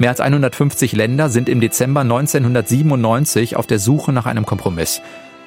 [0.00, 5.02] Mehr als 150 Länder sind im Dezember 1997 auf der Suche nach einem Kompromiss.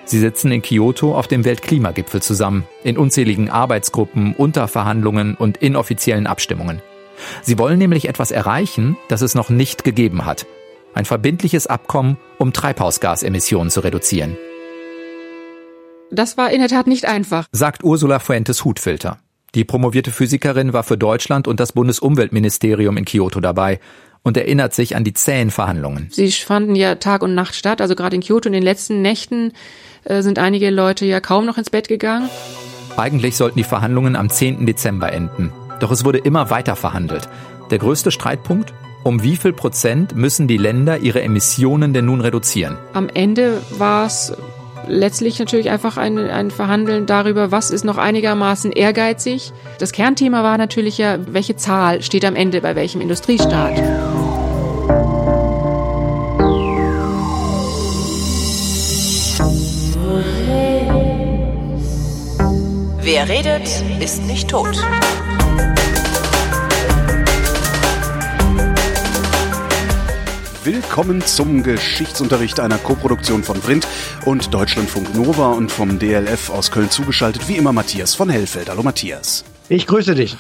[0.06, 6.84] Sie sitzen in Kyoto auf dem Weltklimagipfel zusammen, in unzähligen Arbeitsgruppen, Unterverhandlungen und inoffiziellen Abstimmungen.
[7.42, 10.46] Sie wollen nämlich etwas erreichen, das es noch nicht gegeben hat.
[10.94, 14.38] Ein verbindliches Abkommen, um Treibhausgasemissionen zu reduzieren.
[16.12, 19.18] Das war in der Tat nicht einfach, sagt Ursula Fuentes Hutfilter.
[19.56, 23.80] Die promovierte Physikerin war für Deutschland und das Bundesumweltministerium in Kyoto dabei
[24.24, 26.08] und erinnert sich an die zähen Verhandlungen.
[26.12, 29.52] Sie fanden ja Tag und Nacht statt, also gerade in Kyoto in den letzten Nächten
[30.06, 32.30] äh, sind einige Leute ja kaum noch ins Bett gegangen.
[32.98, 34.66] Eigentlich sollten die Verhandlungen am 10.
[34.66, 35.52] Dezember enden.
[35.80, 37.28] Doch es wurde immer weiter verhandelt.
[37.70, 38.74] Der größte Streitpunkt?
[39.04, 42.78] Um wie viel Prozent müssen die Länder ihre Emissionen denn nun reduzieren?
[42.94, 44.34] Am Ende war es
[44.88, 49.52] letztlich natürlich einfach ein, ein Verhandeln darüber, was ist noch einigermaßen ehrgeizig.
[49.80, 53.82] Das Kernthema war natürlich ja, welche Zahl steht am Ende bei welchem Industriestaat.
[63.02, 63.68] Wer redet,
[64.00, 64.82] ist nicht tot.
[70.66, 73.86] Willkommen zum Geschichtsunterricht einer Koproduktion von Vrindt
[74.24, 78.70] und Deutschlandfunk Nova und vom DLF aus Köln zugeschaltet, wie immer Matthias von Hellfeld.
[78.70, 79.44] Hallo Matthias.
[79.68, 80.38] Ich grüße dich.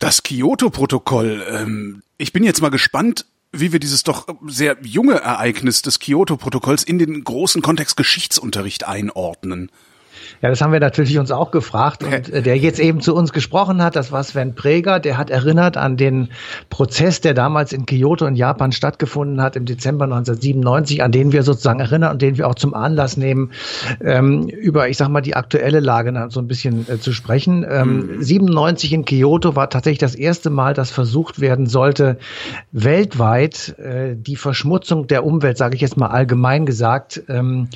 [0.00, 1.46] Das Kyoto-Protokoll.
[1.48, 6.82] Ähm, ich bin jetzt mal gespannt, wie wir dieses doch sehr junge Ereignis des Kyoto-Protokolls
[6.82, 9.70] in den großen Kontext Geschichtsunterricht einordnen.
[10.42, 12.04] Ja, das haben wir natürlich uns auch gefragt.
[12.04, 15.30] Und äh, der jetzt eben zu uns gesprochen hat, das war Sven Präger, der hat
[15.30, 16.28] erinnert an den
[16.70, 21.42] Prozess, der damals in Kyoto in Japan stattgefunden hat im Dezember 1997, an den wir
[21.42, 23.52] sozusagen erinnern und den wir auch zum Anlass nehmen,
[24.02, 27.66] ähm, über, ich sag mal, die aktuelle Lage so ein bisschen äh, zu sprechen.
[27.68, 28.22] Ähm, mhm.
[28.22, 32.18] 97 in Kyoto war tatsächlich das erste Mal, dass versucht werden sollte,
[32.72, 37.68] weltweit äh, die Verschmutzung der Umwelt, sage ich jetzt mal allgemein gesagt, ähm,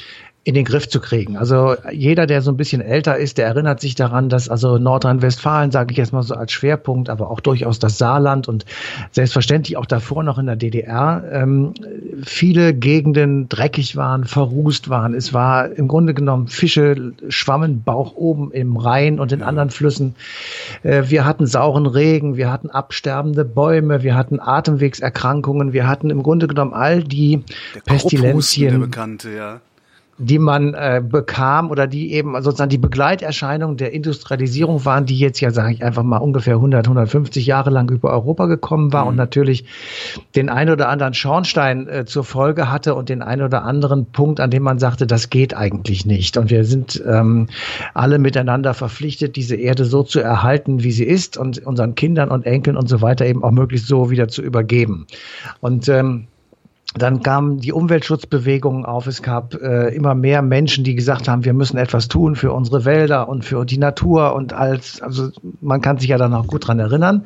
[0.45, 1.37] in den Griff zu kriegen.
[1.37, 5.71] Also jeder, der so ein bisschen älter ist, der erinnert sich daran, dass also Nordrhein-Westfalen,
[5.71, 8.65] sage ich jetzt mal so als Schwerpunkt, aber auch durchaus das Saarland und
[9.13, 11.75] selbstverständlich auch davor noch in der DDR, ähm,
[12.25, 15.15] viele Gegenden dreckig waren, verrußt waren.
[15.15, 20.17] Es war im Grunde genommen Fische schwammen Bauch oben im Rhein und in anderen Flüssen.
[20.83, 26.25] Äh, wir hatten sauren Regen, wir hatten absterbende Bäume, wir hatten Atemwegserkrankungen, wir hatten im
[26.25, 27.45] Grunde genommen all die
[27.77, 28.71] der Pestilenzien.
[28.73, 29.61] Der Bekannte, ja
[30.23, 35.41] die man äh, bekam oder die eben sozusagen die Begleiterscheinungen der Industrialisierung waren, die jetzt
[35.41, 39.09] ja, sage ich einfach mal, ungefähr 100, 150 Jahre lang über Europa gekommen war mhm.
[39.09, 39.65] und natürlich
[40.37, 44.39] den ein oder anderen Schornstein äh, zur Folge hatte und den ein oder anderen Punkt,
[44.39, 46.37] an dem man sagte, das geht eigentlich nicht.
[46.37, 47.49] Und wir sind ähm,
[47.93, 52.47] alle miteinander verpflichtet, diese Erde so zu erhalten, wie sie ist und unseren Kindern und
[52.47, 55.07] Enkeln und so weiter eben auch möglichst so wieder zu übergeben.
[55.61, 56.29] Und ähm,
[56.95, 59.07] dann kamen die Umweltschutzbewegungen auf.
[59.07, 62.85] Es gab äh, immer mehr Menschen, die gesagt haben, wir müssen etwas tun für unsere
[62.85, 66.67] Wälder und für die Natur und als, also man kann sich ja dann auch gut
[66.67, 67.25] dran erinnern.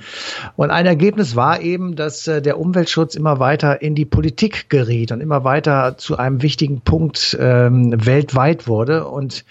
[0.54, 5.10] Und ein Ergebnis war eben, dass äh, der Umweltschutz immer weiter in die Politik geriet
[5.10, 9.06] und immer weiter zu einem wichtigen Punkt ähm, weltweit wurde.
[9.06, 9.44] Und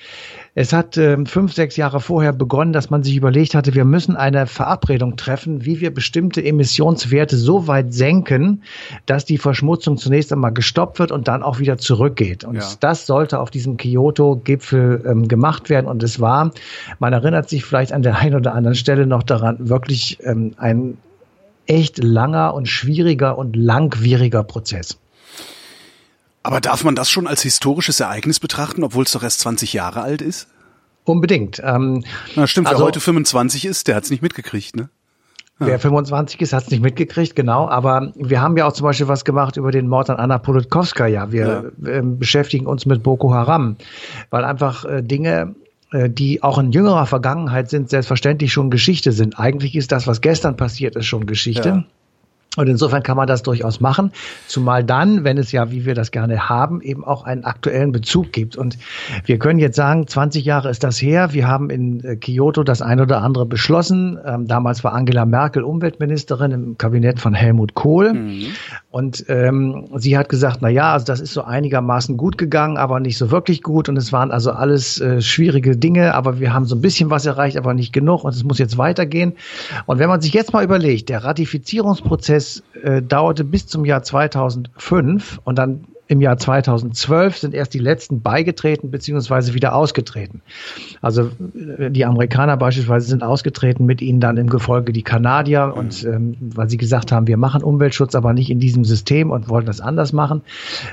[0.57, 4.15] es hat äh, fünf, sechs Jahre vorher begonnen, dass man sich überlegt hatte, wir müssen
[4.15, 8.63] eine Verabredung treffen, wie wir bestimmte Emissionswerte so weit senken,
[9.05, 12.45] dass die Verschmutzung zunächst einmal gestoppt wird und dann auch wieder zurückgeht.
[12.45, 12.63] Und ja.
[12.79, 15.87] das sollte auf diesem Kyoto-Gipfel ähm, gemacht werden.
[15.87, 16.51] Und es war,
[16.99, 20.97] man erinnert sich vielleicht an der einen oder anderen Stelle noch daran, wirklich ähm, ein
[21.67, 24.99] echt langer und schwieriger und langwieriger Prozess.
[26.45, 30.01] Aber darf man das schon als historisches Ereignis betrachten, obwohl es doch erst 20 Jahre
[30.01, 30.47] alt ist?
[31.03, 31.59] Unbedingt.
[31.63, 32.03] Ähm,
[32.35, 34.89] Na stimmt, also, wer heute 25 ist, der hat es nicht mitgekriegt, ne?
[35.59, 35.67] Ja.
[35.67, 37.67] Wer 25 ist, hat es nicht mitgekriegt, genau.
[37.67, 41.31] Aber wir haben ja auch zum Beispiel was gemacht über den Mord an Anna Politkovskaya.
[41.31, 41.89] Wir ja.
[41.89, 43.77] äh, beschäftigen uns mit Boko Haram,
[44.29, 45.55] weil einfach äh, Dinge
[45.91, 49.39] äh, die auch in jüngerer Vergangenheit sind, selbstverständlich schon Geschichte sind.
[49.39, 51.69] Eigentlich ist das, was gestern passiert ist, schon Geschichte.
[51.69, 51.83] Ja.
[52.55, 54.11] Und insofern kann man das durchaus machen,
[54.47, 58.31] zumal dann, wenn es ja, wie wir das gerne haben, eben auch einen aktuellen Bezug
[58.31, 58.55] gibt.
[58.55, 58.77] Und
[59.25, 61.33] wir können jetzt sagen, 20 Jahre ist das her.
[61.33, 64.17] Wir haben in äh, Kyoto das ein oder andere beschlossen.
[64.25, 68.13] Ähm, damals war Angela Merkel Umweltministerin im Kabinett von Helmut Kohl.
[68.13, 68.45] Mhm.
[68.95, 73.01] Und ähm, sie hat gesagt, na ja, also das ist so einigermaßen gut gegangen, aber
[73.01, 73.89] nicht so wirklich gut.
[73.89, 77.25] Und es waren also alles äh, schwierige Dinge, aber wir haben so ein bisschen was
[77.25, 78.23] erreicht, aber nicht genug.
[78.23, 79.33] Und es muss jetzt weitergehen.
[79.85, 84.01] Und wenn man sich jetzt mal überlegt, der Ratifizierungsprozess Prozess äh, dauerte bis zum Jahr
[84.01, 90.41] 2005 und dann im Jahr 2012 sind erst die letzten beigetreten beziehungsweise wieder ausgetreten.
[91.01, 91.31] Also
[91.77, 96.35] äh, die Amerikaner beispielsweise sind ausgetreten, mit ihnen dann im Gefolge die Kanadier und ähm,
[96.39, 99.81] weil sie gesagt haben, wir machen Umweltschutz, aber nicht in diesem System und wollten das
[99.81, 100.41] anders machen.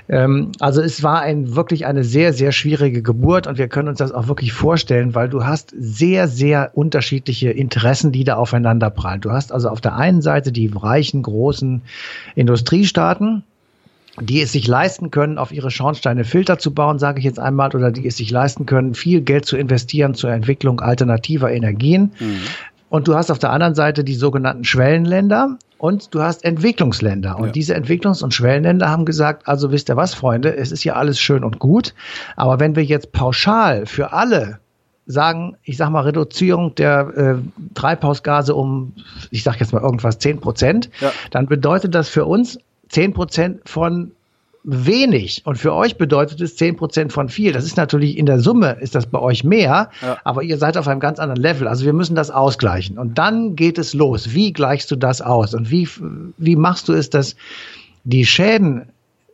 [0.08, 3.98] Ähm, also es war ein wirklich eine sehr sehr schwierige Geburt und wir können uns
[3.98, 9.20] das auch wirklich vorstellen, weil du hast sehr sehr unterschiedliche Interessen, die da aufeinander prallen.
[9.20, 11.82] Du hast also auf der einen Seite die reichen großen
[12.34, 13.44] Industriestaaten,
[14.20, 17.74] die es sich leisten können, auf ihre Schornsteine Filter zu bauen, sage ich jetzt einmal,
[17.74, 22.12] oder die es sich leisten können, viel Geld zu investieren zur Entwicklung alternativer Energien.
[22.18, 22.40] Mhm.
[22.90, 27.38] Und du hast auf der anderen Seite die sogenannten Schwellenländer und du hast Entwicklungsländer.
[27.38, 27.52] Und ja.
[27.52, 31.18] diese Entwicklungs- und Schwellenländer haben gesagt, also wisst ihr was, Freunde, es ist ja alles
[31.18, 31.94] schön und gut,
[32.36, 34.58] aber wenn wir jetzt pauschal für alle
[35.06, 37.34] sagen, ich sag mal, Reduzierung der äh,
[37.74, 38.92] Treibhausgase um,
[39.30, 41.12] ich sag jetzt mal irgendwas, zehn Prozent, ja.
[41.30, 42.58] dann bedeutet das für uns
[42.92, 44.12] 10 Prozent von
[44.64, 47.52] wenig und für euch bedeutet es 10 Prozent von viel.
[47.52, 50.18] Das ist natürlich in der Summe ist das bei euch mehr, ja.
[50.24, 51.66] aber ihr seid auf einem ganz anderen Level.
[51.66, 54.34] Also wir müssen das ausgleichen und dann geht es los.
[54.34, 55.88] Wie gleichst du das aus und wie,
[56.38, 57.34] wie machst du es, dass
[58.04, 58.86] die Schäden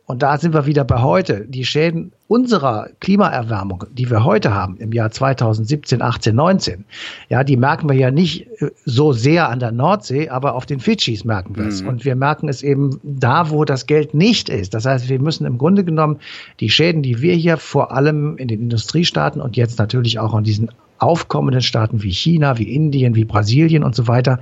[0.09, 1.45] und da sind wir wieder bei heute.
[1.47, 6.85] Die Schäden unserer Klimaerwärmung, die wir heute haben, im Jahr 2017, 18, 19,
[7.29, 10.79] ja, die merken wir ja nicht äh, so sehr an der Nordsee, aber auf den
[10.79, 11.83] Fidschis merken wir es.
[11.83, 11.89] Mhm.
[11.89, 14.73] Und wir merken es eben da, wo das Geld nicht ist.
[14.73, 16.17] Das heißt, wir müssen im Grunde genommen
[16.59, 20.43] die Schäden, die wir hier vor allem in den Industriestaaten und jetzt natürlich auch an
[20.43, 24.39] diesen aufkommenden Staaten wie China, wie Indien, wie Brasilien und so weiter,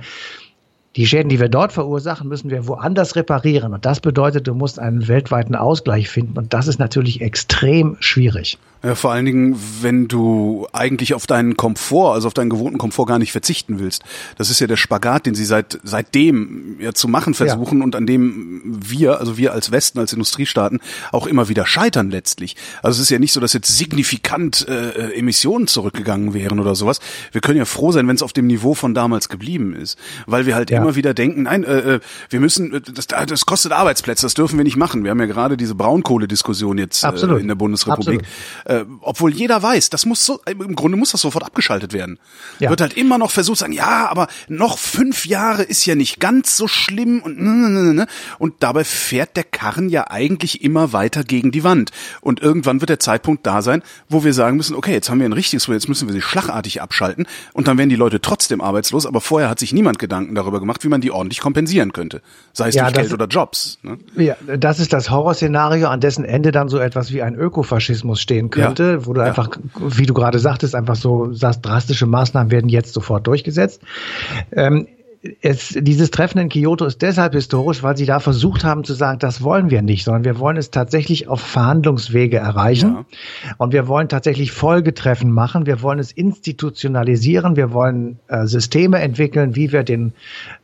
[0.98, 3.72] die Schäden, die wir dort verursachen, müssen wir woanders reparieren.
[3.72, 6.36] Und das bedeutet, du musst einen weltweiten Ausgleich finden.
[6.36, 8.58] Und das ist natürlich extrem schwierig.
[8.82, 13.06] Ja, vor allen Dingen, wenn du eigentlich auf deinen Komfort, also auf deinen gewohnten Komfort
[13.06, 14.04] gar nicht verzichten willst.
[14.36, 17.84] Das ist ja der Spagat, den sie seit seitdem ja zu machen versuchen ja.
[17.84, 20.78] und an dem wir, also wir als Westen, als Industriestaaten,
[21.10, 22.54] auch immer wieder scheitern letztlich.
[22.80, 26.76] Also es ist ja nicht so, dass jetzt signifikant äh, äh Emissionen zurückgegangen wären oder
[26.76, 27.00] sowas.
[27.32, 30.46] Wir können ja froh sein, wenn es auf dem Niveau von damals geblieben ist, weil
[30.46, 30.80] wir halt ja.
[30.80, 34.56] immer wieder denken, nein, äh, äh wir müssen, äh, das, das kostet Arbeitsplätze, das dürfen
[34.56, 35.02] wir nicht machen.
[35.02, 37.08] Wir haben ja gerade diese Braunkohlediskussion jetzt äh,
[37.38, 38.20] in der Bundesrepublik.
[38.20, 42.18] Absolut äh, obwohl jeder weiß, das muss so, im Grunde muss das sofort abgeschaltet werden.
[42.58, 42.68] Ja.
[42.68, 46.56] Wird halt immer noch versucht sagen, ja, aber noch fünf Jahre ist ja nicht ganz
[46.56, 48.06] so schlimm und ne, ne, ne,
[48.38, 51.92] und dabei fährt der Karren ja eigentlich immer weiter gegen die Wand.
[52.20, 55.26] Und irgendwann wird der Zeitpunkt da sein, wo wir sagen müssen, okay, jetzt haben wir
[55.26, 59.06] ein richtiges, jetzt müssen wir sie schlagartig abschalten und dann werden die Leute trotzdem arbeitslos,
[59.06, 62.20] aber vorher hat sich niemand Gedanken darüber gemacht, wie man die ordentlich kompensieren könnte.
[62.52, 63.78] Sei es ja, durch Geld oder Jobs.
[63.82, 63.98] Ne?
[64.16, 68.50] Ja, das ist das Horrorszenario, an dessen Ende dann so etwas wie ein Ökofaschismus stehen
[68.50, 69.06] könnte könnte, ja.
[69.06, 69.26] wo du ja.
[69.26, 73.82] einfach, wie du gerade sagtest, einfach so sagst, drastische Maßnahmen werden jetzt sofort durchgesetzt.
[74.52, 74.86] Ähm,
[75.40, 79.18] es, dieses Treffen in Kyoto ist deshalb historisch, weil sie da versucht haben zu sagen,
[79.18, 83.04] das wollen wir nicht, sondern wir wollen es tatsächlich auf Verhandlungswege erreichen.
[83.44, 83.54] Ja.
[83.56, 85.66] Und wir wollen tatsächlich Folgetreffen machen.
[85.66, 87.56] Wir wollen es institutionalisieren.
[87.56, 90.12] Wir wollen äh, Systeme entwickeln, wie wir den,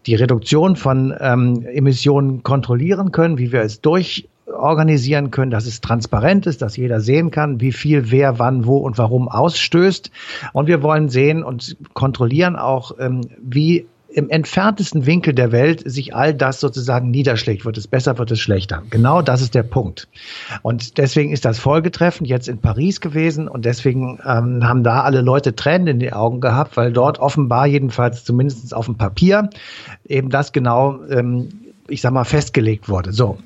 [0.07, 4.29] die Reduktion von ähm, Emissionen kontrollieren können, wie wir es durch
[4.65, 8.79] organisieren können, dass es transparent ist, dass jeder sehen kann, wie viel wer wann wo
[8.79, 10.11] und warum ausstößt.
[10.53, 16.15] Und wir wollen sehen und kontrollieren auch, ähm, wie im entferntesten Winkel der Welt sich
[16.15, 17.65] all das sozusagen niederschlägt.
[17.65, 18.83] Wird es besser, wird es schlechter.
[18.91, 20.09] Genau das ist der Punkt.
[20.63, 25.21] Und deswegen ist das Folgetreffen jetzt in Paris gewesen und deswegen ähm, haben da alle
[25.21, 29.51] Leute Tränen in die Augen gehabt, weil dort offenbar jedenfalls zumindest auf dem Papier
[30.07, 31.49] eben das genau, ähm,
[31.89, 33.13] ich sag mal, festgelegt wurde.
[33.13, 33.39] So.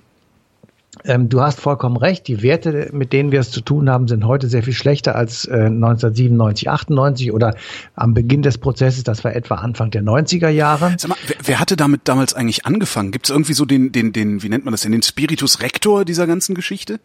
[1.05, 2.27] Ähm, du hast vollkommen recht.
[2.29, 5.45] Die Werte, mit denen wir es zu tun haben, sind heute sehr viel schlechter als
[5.45, 7.55] äh, 1997, 98 oder
[7.95, 9.05] am Beginn des Prozesses.
[9.05, 10.95] Das war etwa Anfang der 90er Jahre.
[10.99, 13.13] Sag mal, wer, wer hatte damit damals eigentlich angefangen?
[13.13, 16.05] Gibt es irgendwie so den, den, den, wie nennt man das denn, den Spiritus Rector
[16.05, 16.99] dieser ganzen Geschichte?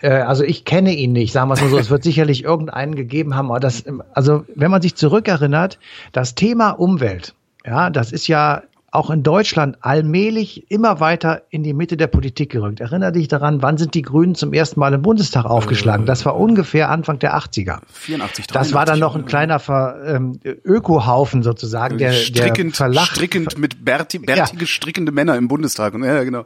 [0.00, 1.78] Äh, also ich kenne ihn nicht, sagen wir es mal so.
[1.78, 3.50] Es wird sicherlich irgendeinen gegeben haben.
[3.50, 5.78] Aber das, also wenn man sich zurückerinnert,
[6.12, 7.34] das Thema Umwelt,
[7.66, 12.50] ja, das ist ja auch in Deutschland allmählich immer weiter in die Mitte der Politik
[12.50, 12.80] gerückt.
[12.80, 16.06] Erinnere dich daran, wann sind die Grünen zum ersten Mal im Bundestag aufgeschlagen?
[16.06, 17.78] Das war ungefähr Anfang der 80er.
[17.92, 22.86] 84, 83, Das war dann noch ein kleiner Ver, ähm, Ökohaufen sozusagen, der, strickend, der
[22.86, 23.12] verlacht.
[23.12, 24.66] Strickend mit Berti, bärtige, ja.
[24.66, 25.94] strickende Männer im Bundestag.
[25.94, 26.44] Ja, genau.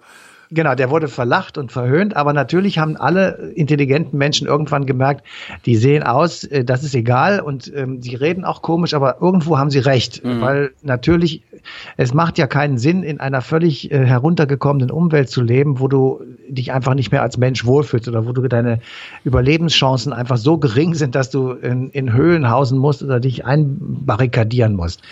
[0.55, 5.27] Genau, der wurde verlacht und verhöhnt, aber natürlich haben alle intelligenten Menschen irgendwann gemerkt,
[5.67, 9.59] die sehen aus, äh, das ist egal und ähm, sie reden auch komisch, aber irgendwo
[9.59, 10.41] haben sie recht, mhm.
[10.41, 11.43] weil natürlich
[11.97, 16.21] es macht ja keinen Sinn, in einer völlig äh, heruntergekommenen Umwelt zu leben, wo du
[16.49, 18.81] dich einfach nicht mehr als Mensch wohlfühlst oder wo du deine
[19.25, 24.77] Überlebenschancen einfach so gering sind, dass du in, in Höhlen hausen musst oder dich einbarrikadieren
[24.77, 25.03] musst.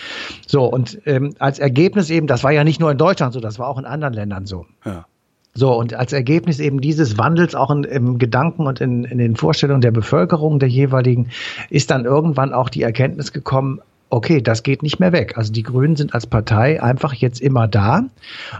[0.46, 3.58] So und ähm, als Ergebnis eben, das war ja nicht nur in Deutschland so, das
[3.58, 4.66] war auch in anderen Ländern so.
[4.84, 5.06] Ja
[5.54, 9.36] So, und als Ergebnis eben dieses Wandels auch in, im Gedanken und in, in den
[9.36, 11.28] Vorstellungen der Bevölkerung der jeweiligen
[11.68, 15.36] ist dann irgendwann auch die Erkenntnis gekommen, okay, das geht nicht mehr weg.
[15.36, 18.04] Also die Grünen sind als Partei einfach jetzt immer da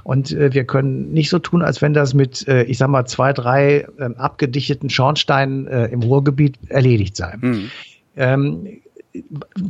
[0.02, 3.04] und äh, wir können nicht so tun, als wenn das mit, äh, ich sag mal,
[3.06, 7.34] zwei, drei äh, abgedichteten Schornsteinen äh, im Ruhrgebiet erledigt sei.
[7.38, 7.70] Mhm.
[8.16, 8.68] Ähm,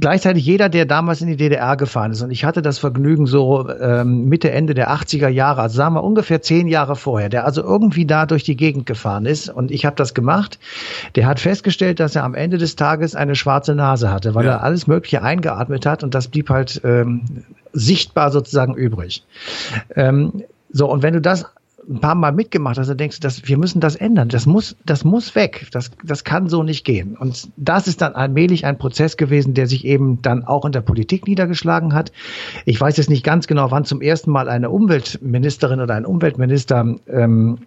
[0.00, 3.68] gleichzeitig jeder, der damals in die DDR gefahren ist, und ich hatte das Vergnügen so
[3.68, 7.62] ähm, Mitte, Ende der 80er Jahre, also sagen wir ungefähr zehn Jahre vorher, der also
[7.62, 10.58] irgendwie da durch die Gegend gefahren ist und ich habe das gemacht,
[11.16, 14.52] der hat festgestellt, dass er am Ende des Tages eine schwarze Nase hatte, weil ja.
[14.52, 19.24] er alles Mögliche eingeatmet hat und das blieb halt ähm, sichtbar sozusagen übrig.
[19.96, 21.46] Ähm, so, und wenn du das
[21.88, 24.28] ein paar Mal mitgemacht hast, dann denkst du, das, wir müssen das ändern.
[24.28, 25.66] Das muss, das muss weg.
[25.72, 27.16] Das, das kann so nicht gehen.
[27.16, 30.80] Und das ist dann allmählich ein Prozess gewesen, der sich eben dann auch in der
[30.80, 32.12] Politik niedergeschlagen hat.
[32.64, 36.96] Ich weiß jetzt nicht ganz genau, wann zum ersten Mal eine Umweltministerin oder ein Umweltminister
[37.08, 37.58] ähm,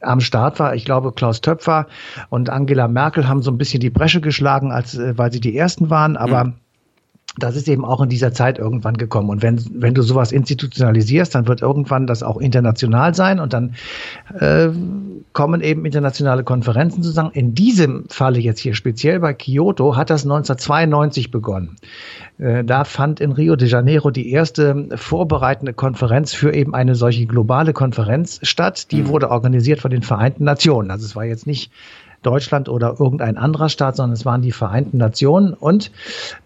[0.00, 0.74] am Start war.
[0.74, 1.86] Ich glaube, Klaus Töpfer
[2.28, 5.56] und Angela Merkel haben so ein bisschen die Bresche geschlagen, als äh, weil sie die
[5.56, 6.16] ersten waren.
[6.16, 6.54] Aber mhm
[7.36, 9.28] das ist eben auch in dieser Zeit irgendwann gekommen.
[9.28, 13.74] Und wenn, wenn du sowas institutionalisierst, dann wird irgendwann das auch international sein und dann
[14.38, 14.68] äh,
[15.32, 17.32] kommen eben internationale Konferenzen zusammen.
[17.32, 21.76] In diesem Falle jetzt hier speziell bei Kyoto hat das 1992 begonnen.
[22.38, 27.26] Äh, da fand in Rio de Janeiro die erste vorbereitende Konferenz für eben eine solche
[27.26, 28.92] globale Konferenz statt.
[28.92, 29.08] Die mhm.
[29.08, 30.92] wurde organisiert von den Vereinten Nationen.
[30.92, 31.72] Also es war jetzt nicht
[32.24, 35.54] Deutschland oder irgendein anderer Staat, sondern es waren die Vereinten Nationen.
[35.54, 35.90] Und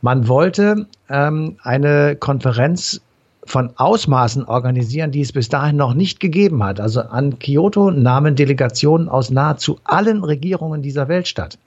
[0.02, 3.00] man wollte ähm, eine Konferenz
[3.48, 6.80] von Ausmaßen organisieren, die es bis dahin noch nicht gegeben hat.
[6.80, 11.58] Also an Kyoto nahmen Delegationen aus nahezu allen Regierungen dieser Welt statt.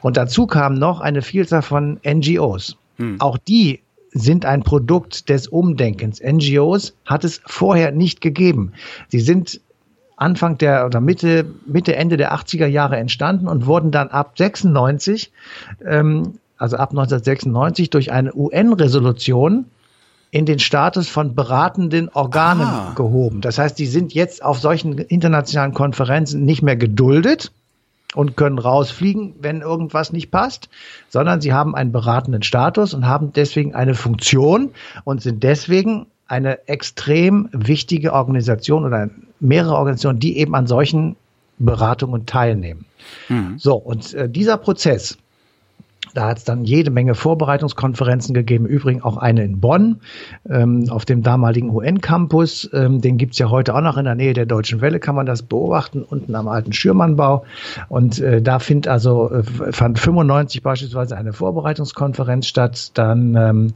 [0.00, 2.76] Und dazu kam noch eine Vielzahl von NGOs.
[2.96, 3.20] Hm.
[3.20, 3.80] Auch die
[4.12, 6.20] sind ein Produkt des Umdenkens.
[6.20, 8.72] NGOs hat es vorher nicht gegeben.
[9.08, 9.60] Sie sind
[10.20, 15.32] Anfang der oder Mitte, Mitte, Ende der 80er Jahre entstanden und wurden dann ab 96,
[15.84, 19.64] ähm, also ab 1996 durch eine UN-Resolution
[20.30, 22.92] in den Status von beratenden Organen ah.
[22.94, 23.40] gehoben.
[23.40, 27.50] Das heißt, die sind jetzt auf solchen internationalen Konferenzen nicht mehr geduldet
[28.14, 30.68] und können rausfliegen, wenn irgendwas nicht passt,
[31.08, 34.70] sondern sie haben einen beratenden Status und haben deswegen eine Funktion
[35.04, 39.10] und sind deswegen eine extrem wichtige Organisation oder
[39.40, 41.16] mehrere Organisationen, die eben an solchen
[41.58, 42.84] Beratungen teilnehmen.
[43.28, 43.58] Mhm.
[43.58, 45.18] So, und äh, dieser Prozess,
[46.14, 50.00] da hat es dann jede Menge Vorbereitungskonferenzen gegeben, übrigens auch eine in Bonn
[50.48, 52.70] ähm, auf dem damaligen UN-Campus.
[52.72, 55.26] Ähm, den gibt's ja heute auch noch in der Nähe der Deutschen Welle, kann man
[55.26, 57.44] das beobachten, unten am alten Schürmannbau.
[57.88, 62.92] Und äh, da find also, äh, fand 95 beispielsweise eine Vorbereitungskonferenz statt.
[62.94, 63.72] Dann ähm,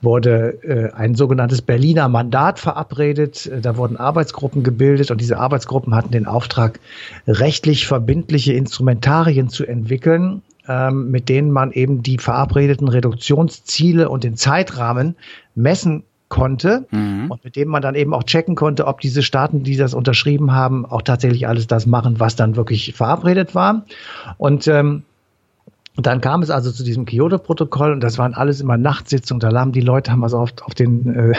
[0.00, 3.46] wurde äh, ein sogenanntes Berliner Mandat verabredet.
[3.46, 6.80] Äh, da wurden Arbeitsgruppen gebildet und diese Arbeitsgruppen hatten den Auftrag,
[7.26, 14.36] rechtlich verbindliche Instrumentarien zu entwickeln, ähm, mit denen man eben die verabredeten Reduktionsziele und den
[14.36, 15.16] Zeitrahmen
[15.54, 17.30] messen konnte mhm.
[17.30, 20.52] und mit dem man dann eben auch checken konnte, ob diese Staaten, die das unterschrieben
[20.52, 23.86] haben, auch tatsächlich alles das machen, was dann wirklich verabredet war.
[24.36, 25.02] Und ähm,
[25.96, 29.40] und dann kam es also zu diesem Kyoto-Protokoll und das waren alles immer Nachtsitzungen.
[29.40, 31.32] Da haben die Leute haben also oft auf den äh,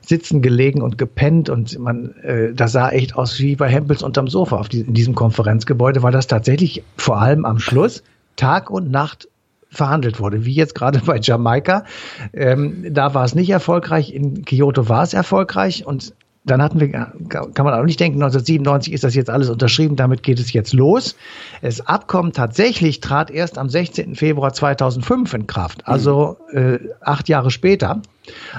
[0.00, 4.26] Sitzen gelegen und gepennt und man, äh, das sah echt aus wie bei Hempels unterm
[4.26, 8.02] Sofa auf die, in diesem Konferenzgebäude, weil das tatsächlich vor allem am Schluss
[8.40, 9.28] Tag und Nacht
[9.70, 11.84] verhandelt wurde, wie jetzt gerade bei Jamaika.
[12.32, 16.88] Ähm, da war es nicht erfolgreich, in Kyoto war es erfolgreich und dann hatten wir,
[17.28, 20.72] kann man auch nicht denken, 1997 ist das jetzt alles unterschrieben, damit geht es jetzt
[20.72, 21.14] los.
[21.60, 24.14] Das Abkommen tatsächlich trat erst am 16.
[24.14, 28.00] Februar 2005 in Kraft, also äh, acht Jahre später.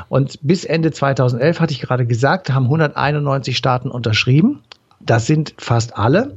[0.09, 4.61] Und bis Ende 2011, hatte ich gerade gesagt, haben 191 Staaten unterschrieben.
[4.99, 6.35] Das sind fast alle.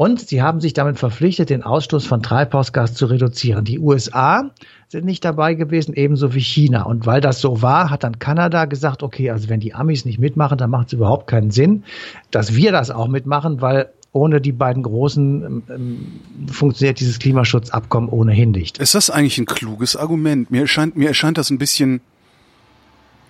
[0.00, 3.66] Und sie haben sich damit verpflichtet, den Ausstoß von Treibhausgas zu reduzieren.
[3.66, 4.50] Die USA
[4.88, 6.84] sind nicht dabei gewesen, ebenso wie China.
[6.84, 10.18] Und weil das so war, hat dann Kanada gesagt, okay, also wenn die Amis nicht
[10.18, 11.84] mitmachen, dann macht es überhaupt keinen Sinn,
[12.30, 16.06] dass wir das auch mitmachen, weil ohne die beiden großen ähm, ähm
[16.50, 18.78] funktioniert dieses Klimaschutzabkommen ohnehin nicht.
[18.78, 20.50] Ist das eigentlich ein kluges Argument?
[20.50, 22.00] Mir erscheint, mir erscheint das ein bisschen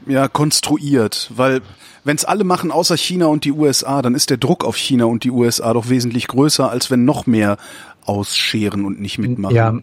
[0.07, 1.61] ja, konstruiert, weil
[2.05, 5.05] wenn es alle machen außer China und die USA, dann ist der Druck auf China
[5.05, 7.59] und die USA doch wesentlich größer, als wenn noch mehr
[8.05, 9.55] ausscheren und nicht mitmachen.
[9.55, 9.79] Ja,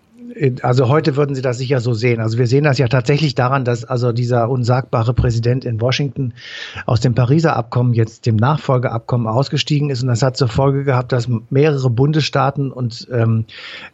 [0.62, 2.20] also heute würden Sie das sicher so sehen.
[2.20, 6.34] Also wir sehen das ja tatsächlich daran, dass also dieser unsagbare Präsident in Washington
[6.86, 10.02] aus dem Pariser Abkommen jetzt dem Nachfolgeabkommen ausgestiegen ist.
[10.02, 13.46] Und das hat zur Folge gehabt, dass mehrere Bundesstaaten und ähm,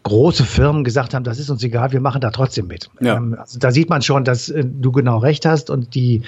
[0.04, 2.90] große Firmen gesagt haben, das ist uns egal, wir machen da trotzdem mit.
[3.00, 3.18] Ja.
[3.18, 6.24] Ähm, also da sieht man schon, dass äh, du genau recht hast und die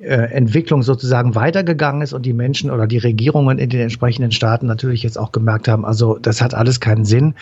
[0.00, 4.66] äh, Entwicklung sozusagen weitergegangen ist und die Menschen oder die Regierungen in den entsprechenden Staaten
[4.66, 7.34] natürlich jetzt auch gemerkt haben, also das hat alles keinen Sinn.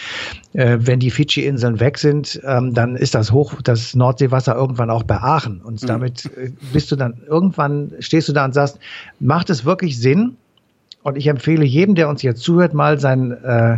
[0.53, 5.03] Äh, wenn die Fidschi-Inseln weg sind, ähm, dann ist das Hoch, das Nordseewasser irgendwann auch
[5.03, 5.61] bei Aachen.
[5.61, 5.87] Und mhm.
[5.87, 8.79] damit äh, bist du dann irgendwann, stehst du da und sagst,
[9.21, 10.37] macht es wirklich Sinn?
[11.05, 13.77] Und ich empfehle jedem, der uns jetzt zuhört, mal sein äh,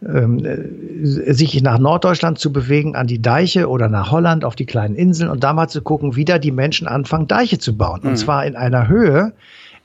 [0.00, 4.64] ähm, äh, sich nach Norddeutschland zu bewegen, an die Deiche oder nach Holland auf die
[4.64, 8.02] kleinen Inseln und da mal zu gucken, wie da die Menschen anfangen, Deiche zu bauen.
[8.04, 8.10] Mhm.
[8.10, 9.32] Und zwar in einer Höhe,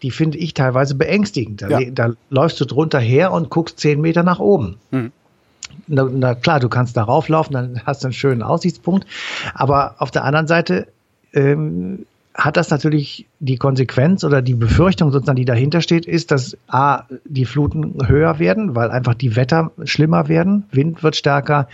[0.03, 1.63] die finde ich teilweise beängstigend.
[1.63, 1.89] Da, ja.
[1.89, 4.77] da, läufst du drunter her und guckst zehn Meter nach oben.
[4.91, 5.11] Mhm.
[5.87, 9.07] Na, na, klar, du kannst darauf laufen, dann hast du einen schönen Aussichtspunkt.
[9.55, 10.85] Aber auf der anderen Seite
[11.33, 16.57] ähm, hat das natürlich die Konsequenz oder die Befürchtung sozusagen, die dahinter steht, ist, dass
[16.67, 21.67] A, die Fluten höher werden, weil einfach die Wetter schlimmer werden, Wind wird stärker,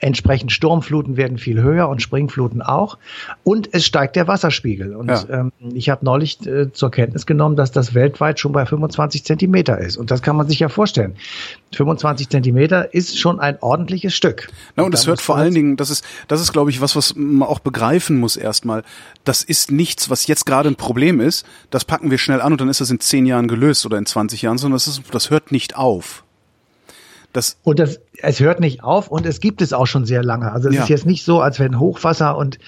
[0.00, 2.98] Entsprechend Sturmfluten werden viel höher und Springfluten auch.
[3.42, 4.94] Und es steigt der Wasserspiegel.
[4.94, 5.24] Und ja.
[5.30, 9.78] ähm, ich habe neulich äh, zur Kenntnis genommen, dass das weltweit schon bei 25 Zentimeter
[9.78, 9.96] ist.
[9.96, 11.14] Und das kann man sich ja vorstellen.
[11.74, 14.48] 25 Zentimeter ist schon ein ordentliches Stück.
[14.76, 17.14] Na, und es hört vor allen Dingen, das ist, das ist, glaube ich, was, was
[17.16, 18.82] man auch begreifen muss erstmal.
[19.24, 21.46] Das ist nichts, was jetzt gerade ein Problem ist.
[21.70, 24.06] Das packen wir schnell an und dann ist das in zehn Jahren gelöst oder in
[24.06, 26.23] 20 Jahren, sondern das, ist, das hört nicht auf.
[27.34, 30.52] Das und das, es hört nicht auf und es gibt es auch schon sehr lange.
[30.52, 30.82] Also es ja.
[30.84, 32.60] ist jetzt nicht so, als wenn Hochwasser und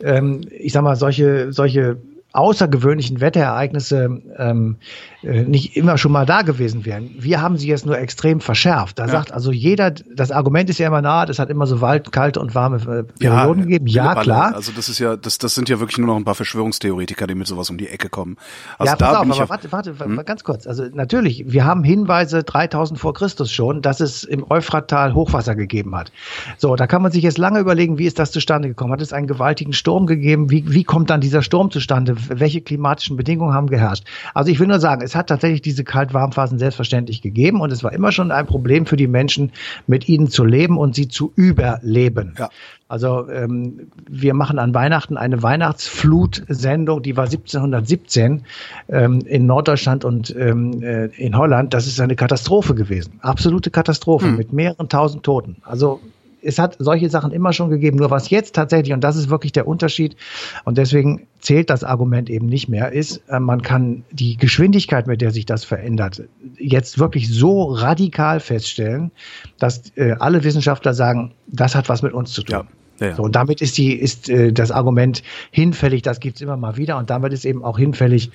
[0.00, 1.98] ähm, ich sag mal solche solche
[2.34, 4.76] außergewöhnlichen Wetterereignisse ähm,
[5.22, 7.10] äh, nicht immer schon mal da gewesen wären.
[7.16, 8.98] Wir haben sie jetzt nur extrem verschärft.
[8.98, 9.12] Da ja.
[9.12, 12.40] sagt also jeder, das Argument ist ja immer nah, das hat immer so wald, kalte
[12.40, 13.86] und warme äh, Perioden ja, gegeben.
[13.86, 14.52] Ja, klar.
[14.52, 17.36] Also das ist ja, das, das sind ja wirklich nur noch ein paar Verschwörungstheoretiker, die
[17.36, 18.36] mit sowas um die Ecke kommen.
[18.78, 20.20] Also ja, pass auf, aber warte, warte, hm?
[20.26, 20.66] ganz kurz.
[20.66, 25.94] Also natürlich, wir haben Hinweise 3000 vor Christus schon, dass es im Euphrattal Hochwasser gegeben
[25.94, 26.10] hat.
[26.58, 28.92] So, da kann man sich jetzt lange überlegen, wie ist das zustande gekommen?
[28.92, 30.50] Hat es einen gewaltigen Sturm gegeben?
[30.50, 32.16] Wie, wie kommt dann dieser Sturm zustande?
[32.28, 34.04] Welche klimatischen Bedingungen haben geherrscht?
[34.34, 37.92] Also ich will nur sagen, es hat tatsächlich diese Kalt-Warm-Phasen selbstverständlich gegeben und es war
[37.92, 39.52] immer schon ein Problem für die Menschen,
[39.86, 42.34] mit ihnen zu leben und sie zu überleben.
[42.38, 42.50] Ja.
[42.86, 48.44] Also ähm, wir machen an Weihnachten eine Weihnachtsflut-Sendung, die war 1717
[48.88, 51.72] ähm, in Norddeutschland und ähm, äh, in Holland.
[51.72, 54.36] Das ist eine Katastrophe gewesen, absolute Katastrophe hm.
[54.36, 55.56] mit mehreren tausend Toten.
[55.62, 56.00] Also
[56.44, 57.98] es hat solche Sachen immer schon gegeben.
[57.98, 60.16] Nur was jetzt tatsächlich, und das ist wirklich der Unterschied,
[60.64, 65.20] und deswegen zählt das Argument eben nicht mehr, ist, äh, man kann die Geschwindigkeit, mit
[65.20, 66.22] der sich das verändert,
[66.58, 69.10] jetzt wirklich so radikal feststellen,
[69.58, 72.66] dass äh, alle Wissenschaftler sagen, das hat was mit uns zu tun.
[72.66, 72.83] Ja.
[73.00, 73.16] Ja, ja.
[73.16, 76.96] So, und damit ist die, ist äh, das Argument hinfällig, das gibt's immer mal wieder.
[76.96, 78.30] Und damit ist eben auch hinfällig,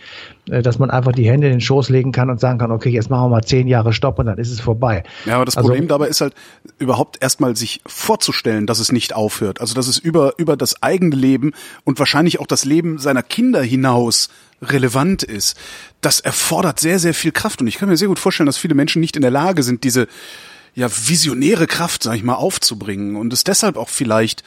[0.50, 2.90] äh, dass man einfach die Hände in den Schoß legen kann und sagen kann, okay,
[2.90, 5.04] jetzt machen wir mal zehn Jahre Stopp und dann ist es vorbei.
[5.26, 6.34] Ja, aber das also, Problem dabei ist halt
[6.78, 9.62] überhaupt erstmal sich vorzustellen, dass es nicht aufhört.
[9.62, 11.54] Also dass es über, über das eigene Leben
[11.86, 14.30] und wahrscheinlich auch das Leben seiner Kinder hinaus
[14.62, 15.58] relevant ist.
[16.02, 17.62] Das erfordert sehr, sehr viel Kraft.
[17.62, 19.84] Und ich kann mir sehr gut vorstellen, dass viele Menschen nicht in der Lage sind,
[19.84, 20.08] diese
[20.76, 24.44] ja visionäre Kraft, sag ich mal, aufzubringen und es deshalb auch vielleicht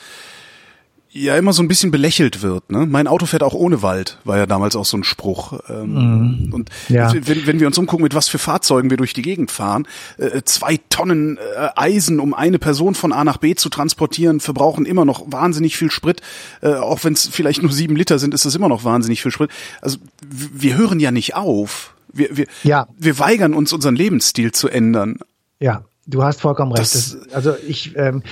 [1.13, 2.71] ja immer so ein bisschen belächelt wird.
[2.73, 2.87] Ne?
[2.87, 5.61] Mein Auto fährt auch ohne Wald, war ja damals auch so ein Spruch.
[5.69, 6.55] Ähm, mm.
[6.55, 7.13] Und ja.
[7.15, 10.43] wenn, wenn wir uns umgucken, mit was für Fahrzeugen wir durch die Gegend fahren, äh,
[10.45, 15.05] zwei Tonnen äh, Eisen, um eine Person von A nach B zu transportieren, verbrauchen immer
[15.05, 16.23] noch wahnsinnig viel Sprit.
[16.63, 19.33] Äh, auch wenn es vielleicht nur sieben Liter sind, ist das immer noch wahnsinnig viel
[19.33, 19.51] Sprit.
[19.83, 21.95] Also wir hören ja nicht auf.
[22.11, 22.89] Wir, wir, ja.
[22.99, 25.19] wir weigern uns, unseren Lebensstil zu ändern.
[25.61, 26.95] Ja, Du hast vollkommen recht.
[26.95, 28.23] Das, das, also ich, ähm,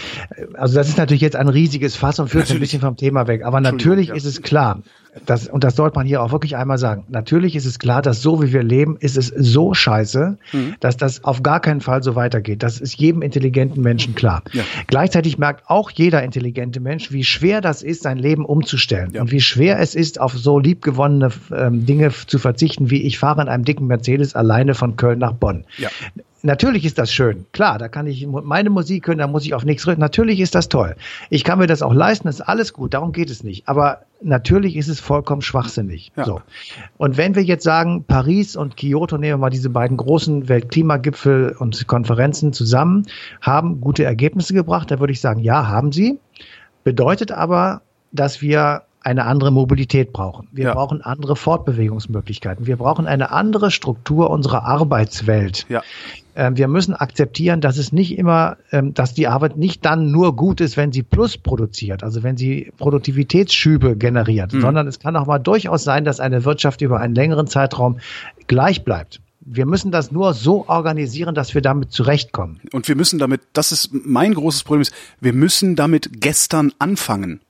[0.55, 3.45] also das ist natürlich jetzt ein riesiges Fass und führt ein bisschen vom Thema weg.
[3.45, 4.15] Aber natürlich ja.
[4.15, 4.83] ist es klar,
[5.27, 7.05] dass, und das sollte man hier auch wirklich einmal sagen.
[7.09, 10.75] Natürlich ist es klar, dass so wie wir leben, ist es so scheiße, mhm.
[10.81, 12.65] dass das auf gar keinen Fall so weitergeht.
[12.65, 14.43] Das ist jedem intelligenten Menschen klar.
[14.53, 14.65] Ja.
[14.89, 19.21] Gleichzeitig merkt auch jeder intelligente Mensch, wie schwer das ist, sein Leben umzustellen ja.
[19.23, 23.43] und wie schwer es ist, auf so liebgewonnene ähm, Dinge zu verzichten, wie ich fahre
[23.43, 25.65] in einem dicken Mercedes alleine von Köln nach Bonn.
[25.79, 25.89] Ja.
[26.43, 27.47] Natürlich ist das schön.
[27.53, 29.99] Klar, da kann ich meine Musik hören, da muss ich auf nichts rühren.
[29.99, 30.97] Natürlich ist das toll.
[31.29, 33.69] Ich kann mir das auch leisten, das ist alles gut, darum geht es nicht.
[33.69, 36.13] Aber natürlich ist es vollkommen schwachsinnig.
[36.17, 36.25] Ja.
[36.25, 36.41] So.
[36.97, 41.57] Und wenn wir jetzt sagen, Paris und Kyoto, nehmen wir mal diese beiden großen Weltklimagipfel
[41.59, 43.07] und Konferenzen zusammen,
[43.43, 46.19] haben gute Ergebnisse gebracht, da würde ich sagen, ja, haben sie.
[46.85, 50.49] Bedeutet aber, dass wir eine andere Mobilität brauchen.
[50.53, 50.75] Wir ja.
[50.75, 52.67] brauchen andere Fortbewegungsmöglichkeiten.
[52.67, 55.67] Wir brauchen eine andere Struktur unserer Arbeitswelt.
[55.69, 55.83] Ja.
[56.37, 60.37] Ähm, wir müssen akzeptieren, dass es nicht immer, ähm, dass die Arbeit nicht dann nur
[60.37, 64.61] gut ist, wenn sie Plus produziert, also wenn sie Produktivitätsschübe generiert, mhm.
[64.61, 67.99] sondern es kann auch mal durchaus sein, dass eine Wirtschaft über einen längeren Zeitraum
[68.47, 69.21] gleich bleibt.
[69.41, 72.61] Wir müssen das nur so organisieren, dass wir damit zurechtkommen.
[72.73, 77.41] Und wir müssen damit, das ist mein großes Problem ist, wir müssen damit gestern anfangen.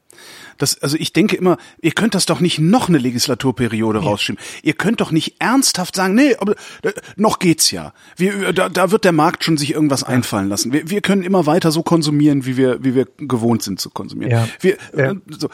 [0.61, 4.05] Das, also ich denke immer, ihr könnt das doch nicht noch eine Legislaturperiode ja.
[4.05, 4.41] rausschieben.
[4.63, 7.95] Ihr könnt doch nicht ernsthaft sagen, nee, aber äh, noch geht's ja.
[8.17, 10.09] Wir, da, da wird der Markt schon sich irgendwas ja.
[10.09, 10.73] einfallen lassen.
[10.73, 14.33] Wir, wir können immer weiter so konsumieren, wie wir, wie wir gewohnt sind zu konsumieren.
[14.33, 14.49] Ja.
[14.61, 15.49] Wir, äh, so,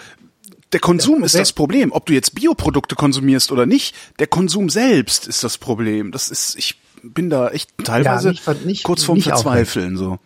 [0.72, 1.92] der Konsum ist das Problem.
[1.92, 6.10] Ob du jetzt Bioprodukte konsumierst oder nicht, der Konsum selbst ist das Problem.
[6.10, 10.18] Das ist, ich bin da echt teilweise ja, nicht, nicht, kurz vorm Verzweifeln, so.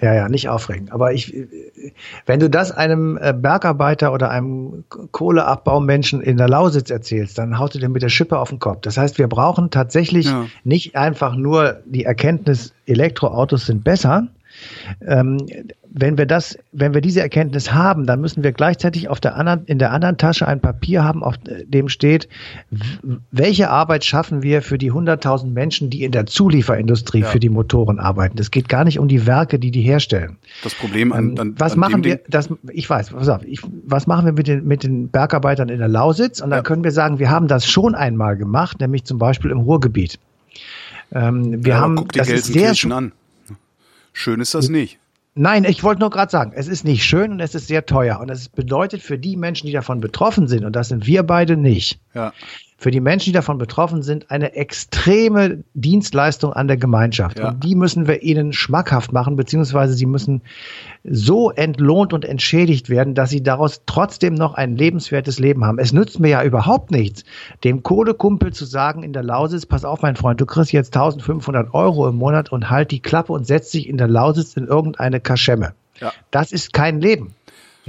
[0.00, 0.90] Ja, ja, nicht aufregen.
[0.90, 1.34] Aber ich,
[2.24, 7.74] wenn du das einem äh, Bergarbeiter oder einem Kohleabbaumenschen in der Lausitz erzählst, dann haut
[7.74, 8.78] du dir mit der Schippe auf den Kopf.
[8.80, 10.46] Das heißt, wir brauchen tatsächlich ja.
[10.64, 14.28] nicht einfach nur die Erkenntnis, Elektroautos sind besser,
[15.06, 15.38] ähm,
[15.92, 19.64] wenn wir das, wenn wir diese Erkenntnis haben, dann müssen wir gleichzeitig auf der anderen,
[19.66, 22.28] in der anderen Tasche ein Papier haben, auf dem steht,
[23.30, 27.26] welche Arbeit schaffen wir für die 100.000 Menschen, die in der Zulieferindustrie ja.
[27.26, 28.36] für die Motoren arbeiten.
[28.36, 30.36] Das geht gar nicht um die Werke, die die herstellen.
[30.62, 32.20] Das Problem an, an was an machen wir?
[32.28, 35.78] Das, ich weiß, pass auf, ich, was machen wir mit den mit den Bergarbeitern in
[35.78, 36.40] der Lausitz?
[36.40, 36.62] Und dann ja.
[36.62, 40.18] können wir sagen, wir haben das schon einmal gemacht, nämlich zum Beispiel im Ruhrgebiet.
[41.12, 43.12] Ähm, wir ja, haben das ist sehr an.
[44.12, 44.98] Schön ist das nicht.
[45.34, 48.20] Nein, ich wollte nur gerade sagen, es ist nicht schön und es ist sehr teuer.
[48.20, 51.56] Und es bedeutet für die Menschen, die davon betroffen sind, und das sind wir beide
[51.56, 52.32] nicht, ja
[52.80, 57.38] für die Menschen, die davon betroffen sind, eine extreme Dienstleistung an der Gemeinschaft.
[57.38, 57.50] Ja.
[57.50, 60.40] Und die müssen wir ihnen schmackhaft machen, beziehungsweise sie müssen
[61.04, 65.78] so entlohnt und entschädigt werden, dass sie daraus trotzdem noch ein lebenswertes Leben haben.
[65.78, 67.24] Es nützt mir ja überhaupt nichts,
[67.64, 71.74] dem Kohlekumpel zu sagen in der Lausitz, pass auf, mein Freund, du kriegst jetzt 1500
[71.74, 75.20] Euro im Monat und halt die Klappe und setz dich in der Lausitz in irgendeine
[75.20, 75.74] Kaschemme.
[76.00, 76.12] Ja.
[76.30, 77.34] Das ist kein Leben.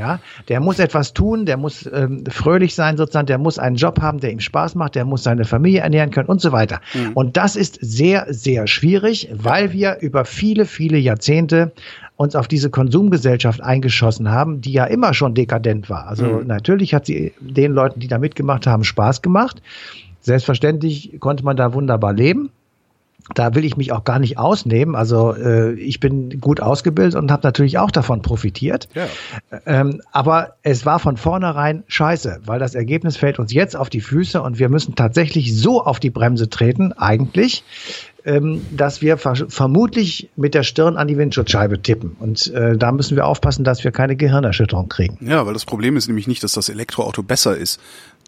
[0.02, 4.02] Ja, der muss etwas tun, der muss ähm, fröhlich sein sozusagen, der muss einen Job
[4.02, 6.82] haben, der ihm Spaß macht, der muss seine Familie ernähren können und so weiter.
[6.96, 7.12] Mhm.
[7.14, 11.72] Und das ist sehr, sehr schwierig, weil wir über viele, viele Jahrzehnte
[12.16, 16.08] uns auf diese Konsumgesellschaft eingeschossen haben, die ja immer schon dekadent war.
[16.08, 16.48] Also mhm.
[16.48, 19.62] natürlich hat sie den Leuten, die da mitgemacht haben, Spaß gemacht.
[20.20, 22.50] Selbstverständlich konnte man da wunderbar leben
[23.34, 24.96] da will ich mich auch gar nicht ausnehmen.
[24.96, 28.90] Also äh, ich bin gut ausgebildet und habe natürlich auch davon profitiert.
[28.94, 29.08] Ja.
[29.66, 34.02] Ähm, aber es war von vornherein scheiße, weil das Ergebnis fällt uns jetzt auf die
[34.02, 37.64] Füße und wir müssen tatsächlich so auf die Bremse treten, eigentlich,
[38.26, 42.16] ähm, dass wir vermutlich mit der Stirn an die Windschutzscheibe tippen.
[42.20, 45.18] Und äh, da müssen wir aufpassen, dass wir keine Gehirnerschütterung kriegen.
[45.28, 47.80] Ja, weil das Problem ist nämlich nicht, dass das Elektroauto besser ist.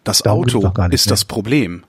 [0.04, 1.84] Das Darum Auto ist das Problem.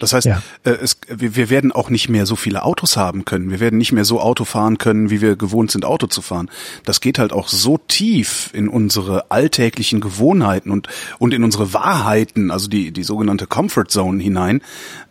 [0.00, 0.42] Das heißt, ja.
[0.64, 3.50] äh, es, wir, wir werden auch nicht mehr so viele Autos haben können.
[3.50, 6.50] Wir werden nicht mehr so Auto fahren können, wie wir gewohnt sind, Auto zu fahren.
[6.84, 12.50] Das geht halt auch so tief in unsere alltäglichen Gewohnheiten und, und in unsere Wahrheiten,
[12.50, 14.60] also die, die sogenannte Comfort Zone hinein.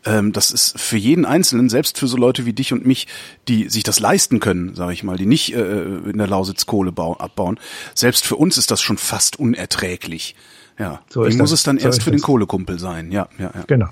[0.05, 3.07] Ähm, das ist für jeden Einzelnen, selbst für so Leute wie dich und mich,
[3.47, 6.91] die sich das leisten können, sage ich mal, die nicht äh, in der Lausitz Kohle
[6.95, 7.59] abbauen,
[7.93, 10.35] selbst für uns ist das schon fast unerträglich.
[10.77, 11.51] Ja, so muss das.
[11.51, 12.19] es dann so erst für das.
[12.19, 13.11] den Kohlekumpel sein.
[13.11, 13.63] Ja, ja, ja.
[13.67, 13.87] Genau.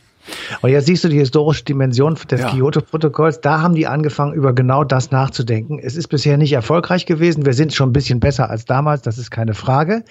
[0.61, 2.49] Und jetzt siehst du die historische Dimension des ja.
[2.49, 3.41] Kyoto-Protokolls.
[3.41, 5.79] Da haben die angefangen, über genau das nachzudenken.
[5.79, 7.45] Es ist bisher nicht erfolgreich gewesen.
[7.45, 10.03] Wir sind schon ein bisschen besser als damals, das ist keine Frage.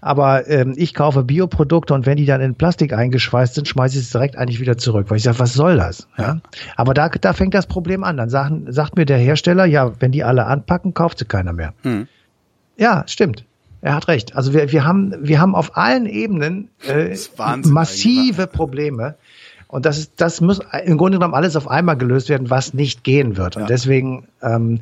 [0.00, 4.04] Aber ähm, ich kaufe Bioprodukte und wenn die dann in Plastik eingeschweißt sind, schmeiße ich
[4.04, 6.08] es direkt eigentlich wieder zurück, weil ich sage, was soll das?
[6.16, 6.40] Ja?
[6.76, 8.16] Aber da, da fängt das Problem an.
[8.16, 11.74] Dann sagen, sagt mir der Hersteller, ja, wenn die alle anpacken, kauft sie keiner mehr.
[11.82, 12.08] Hm.
[12.76, 13.44] Ja, stimmt.
[13.80, 14.34] Er hat recht.
[14.34, 17.16] Also wir, wir, haben, wir haben auf allen Ebenen äh,
[17.64, 19.14] massive Probleme.
[19.68, 23.04] Und das ist, das muss im Grunde genommen alles auf einmal gelöst werden, was nicht
[23.04, 23.56] gehen wird.
[23.56, 24.80] Und deswegen ähm,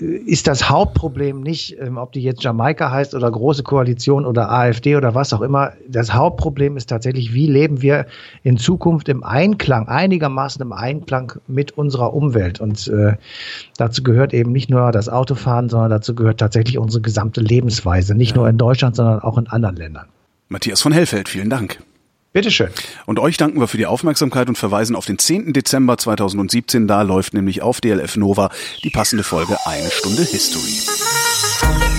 [0.00, 4.96] ist das Hauptproblem nicht, ähm, ob die jetzt Jamaika heißt oder Große Koalition oder AfD
[4.96, 5.72] oder was auch immer.
[5.88, 8.06] Das Hauptproblem ist tatsächlich, wie leben wir
[8.42, 12.60] in Zukunft im Einklang, einigermaßen im Einklang mit unserer Umwelt.
[12.60, 13.14] Und äh,
[13.76, 18.14] dazu gehört eben nicht nur das Autofahren, sondern dazu gehört tatsächlich unsere gesamte Lebensweise.
[18.14, 18.36] Nicht ja.
[18.36, 20.06] nur in Deutschland, sondern auch in anderen Ländern.
[20.48, 21.78] Matthias von Hellfeld, vielen Dank.
[22.34, 22.70] Bitteschön.
[23.06, 25.52] Und euch danken wir für die Aufmerksamkeit und verweisen auf den 10.
[25.52, 26.88] Dezember 2017.
[26.88, 28.50] Da läuft nämlich auf DLF Nova
[28.82, 31.93] die passende Folge Eine Stunde History.